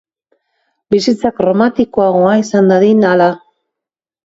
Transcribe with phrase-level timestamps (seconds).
[0.95, 3.31] Bizitza kromatikoagoa izan dadin hala.